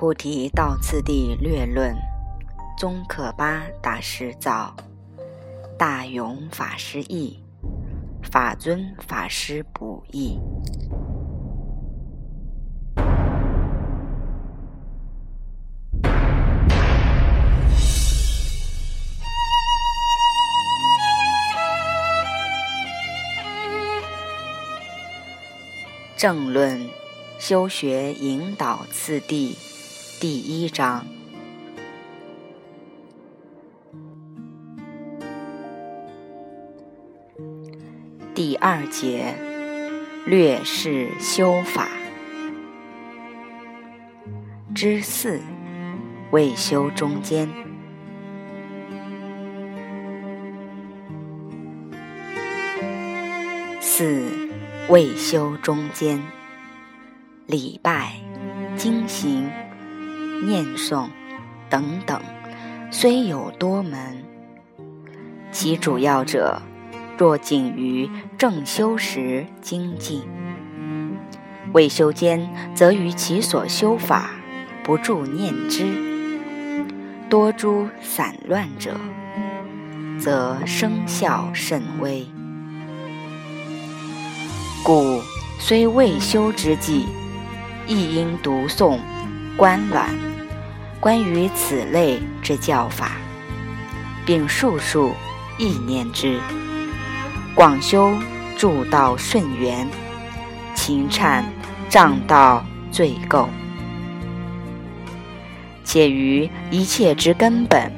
[0.00, 1.94] 菩提道次第略论，
[2.78, 4.74] 宗喀巴大师造，
[5.78, 7.44] 大勇法师译，
[8.22, 10.40] 法尊法师补译。
[26.16, 26.88] 正论
[27.38, 29.58] 修学引导次第。
[30.20, 31.06] 第一章，
[38.34, 39.34] 第二节，
[40.26, 41.88] 略示修法
[44.74, 45.40] 之四，
[46.32, 47.48] 未修中间。
[53.80, 54.22] 四，
[54.90, 56.22] 未修中间，
[57.46, 58.16] 礼拜，
[58.76, 59.50] 经行。
[60.42, 61.08] 念诵
[61.68, 62.20] 等等，
[62.90, 64.24] 虽有多门，
[65.52, 66.60] 其主要者
[67.18, 70.22] 若仅于正修时精进；
[71.72, 74.30] 未修间，则于其所修法
[74.82, 75.84] 不住念之，
[77.28, 78.96] 多诸散乱者，
[80.18, 82.26] 则生效甚微。
[84.82, 85.20] 故
[85.58, 87.04] 虽未修之际，
[87.86, 88.98] 亦应读诵
[89.56, 90.29] 观览。
[91.00, 93.12] 关于此类之教法，
[94.26, 95.14] 并数数
[95.56, 96.38] 意念之，
[97.54, 98.12] 广修
[98.54, 99.88] 助道顺缘，
[100.74, 101.42] 勤忏
[101.88, 102.62] 障道
[102.92, 103.48] 罪垢，
[105.84, 107.90] 且于一切之根本，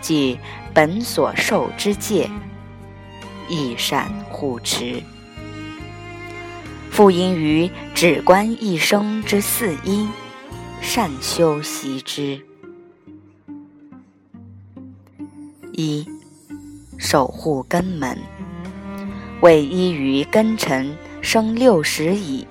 [0.00, 0.38] 即
[0.72, 2.30] 本所受之戒，
[3.48, 5.02] 亦善护持。
[6.92, 10.08] 复因于止观一生之四因。
[10.80, 12.40] 善修习之。
[15.72, 16.06] 一、
[16.98, 18.18] 守护根门，
[19.40, 22.46] 为依于根尘生六十矣，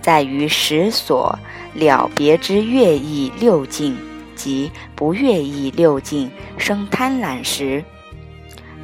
[0.00, 1.36] 在于十所
[1.74, 3.96] 了别之乐意六境
[4.36, 7.84] 及不乐意六境生贪婪时，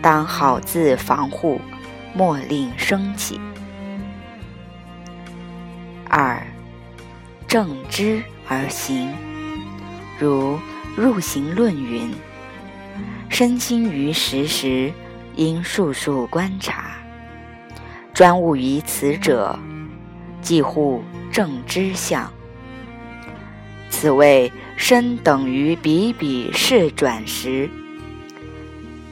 [0.03, 1.61] 当好自防护，
[2.15, 3.41] 莫令生起。
[6.09, 6.43] 二、
[7.47, 8.23] 正知。
[8.49, 9.12] 而行，
[10.19, 10.59] 如
[10.97, 12.11] 入行论云：
[13.29, 14.93] 身心于时时，
[15.34, 16.97] 应数数观察，
[18.15, 19.59] 专务于此者，
[20.41, 21.03] 即乎
[21.33, 22.33] 正知相。
[23.91, 27.69] 此谓身等于比比事转时，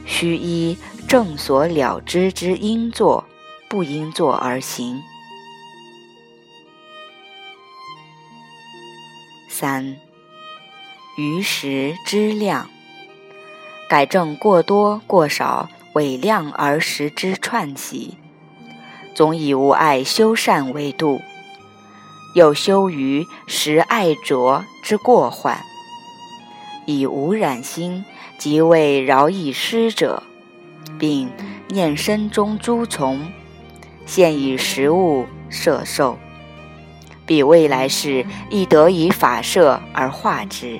[0.05, 3.25] 须依正所了知之应作
[3.67, 5.01] 不应作而行。
[9.57, 9.95] 三，
[11.15, 12.69] 余时之量，
[13.89, 18.17] 改正过多过少伪量而食之串习，
[19.13, 21.21] 总以无爱修善为度，
[22.33, 25.63] 又修于时爱着之过患，
[26.85, 28.03] 以无染心
[28.37, 30.21] 即为饶益施者，
[30.99, 31.31] 并
[31.69, 33.31] 念身中诸从，
[34.05, 36.19] 现以食物摄受。
[37.25, 40.79] 彼未来世亦得以法摄而化之。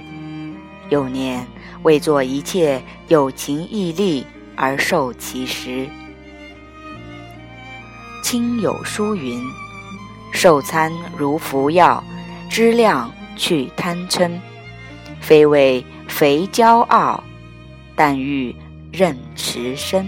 [0.90, 1.46] 又念
[1.84, 4.26] 为作一切有情义力
[4.56, 5.88] 而受其食。
[8.22, 9.42] 亲友书云：
[10.32, 12.04] 受餐如服药，
[12.50, 14.32] 知量去贪嗔，
[15.20, 17.24] 非为肥骄傲，
[17.96, 18.56] 但欲
[18.92, 20.08] 任持身。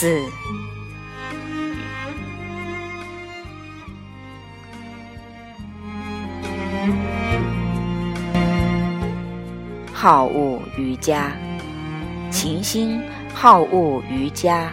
[0.00, 0.22] 四，
[9.92, 11.32] 好恶瑜伽，
[12.30, 13.00] 勤心
[13.34, 14.70] 好恶瑜伽，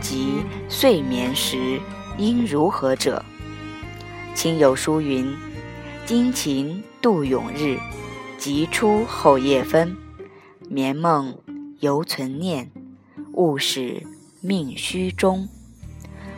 [0.00, 1.80] 即睡眠时
[2.18, 3.24] 应如何者？
[4.34, 5.32] 亲友书云：
[6.04, 7.78] 精勤度永日，
[8.36, 9.96] 即出后夜分，
[10.68, 11.38] 眠梦
[11.78, 12.68] 犹存念，
[13.34, 14.04] 勿使。
[14.42, 15.46] 命虚中，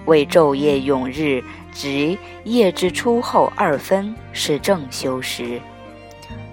[0.06, 1.40] 为昼夜永日，
[1.72, 5.60] 即夜之初后二分是正修时。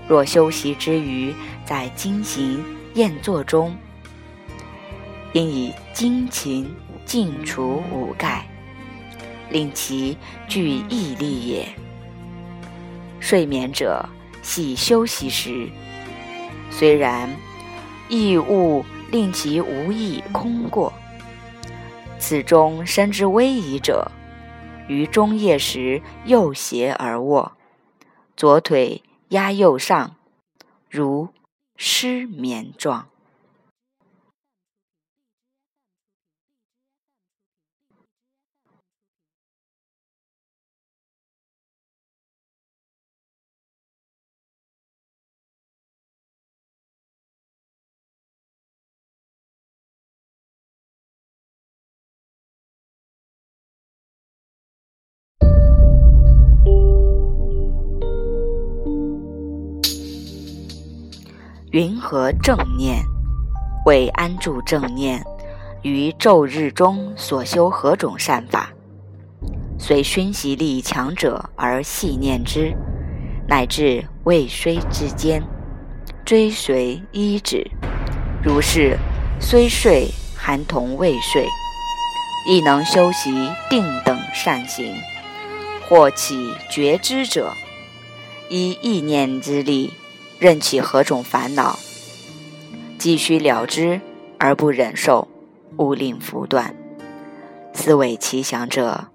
[0.07, 1.33] 若修习之余，
[1.65, 2.63] 在精行
[2.93, 3.75] 验坐中，
[5.33, 6.71] 应以精勤
[7.03, 8.45] 尽除五盖，
[9.49, 10.15] 令其
[10.47, 11.67] 具毅力也。
[13.19, 14.07] 睡眠者
[14.43, 15.67] 系休息时，
[16.69, 17.27] 虽然
[18.07, 20.93] 亦勿令其无意空过。
[22.19, 24.11] 此中身之危矣者，
[24.87, 27.53] 于中夜时右斜而卧，
[28.35, 30.17] 左腿压右上，
[30.89, 31.29] 如
[31.77, 33.07] 失眠状。
[61.71, 63.05] 云何正念？
[63.85, 65.23] 为安住正念，
[65.83, 68.71] 于昼日中所修何种善法？
[69.77, 72.75] 虽熏习力强者而细念之，
[73.47, 75.43] 乃至未睡之间，
[76.25, 77.69] 追随依止。
[78.43, 78.97] 如是，
[79.39, 81.45] 虽睡含同未睡，
[82.47, 83.31] 亦能修习
[83.69, 84.95] 定等善行，
[85.87, 87.53] 或起觉知者，
[88.49, 89.93] 依意念之力。
[90.39, 91.77] 任起何种烦恼，
[92.97, 93.99] 既须了之
[94.37, 95.27] 而不忍受，
[95.75, 96.73] 勿令拂断。
[97.73, 99.09] 思维其详者，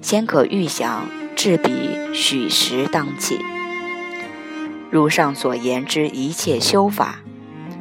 [0.00, 3.40] 先可预想至彼许时当起。
[4.88, 7.18] 如上所言之一切修法，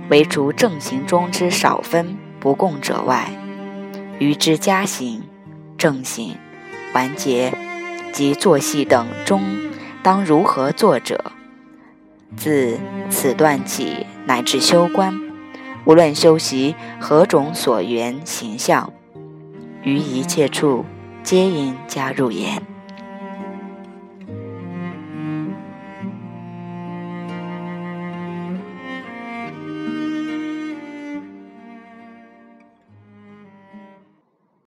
[0.09, 3.29] 唯除正行中之少分不共者外，
[4.17, 5.21] 余之加行、
[5.77, 6.35] 正行、
[6.93, 7.53] 完结
[8.11, 9.43] 及作戏等中，
[10.01, 11.33] 当如何作者？
[12.35, 12.77] 自
[13.09, 15.19] 此段起，乃至修观，
[15.85, 18.91] 无论修习何种所缘形象，
[19.83, 20.85] 于一切处
[21.23, 22.61] 皆应加入言。